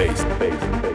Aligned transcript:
bass, 0.00 0.24
bass, 0.38 0.80
bass. 0.80 0.89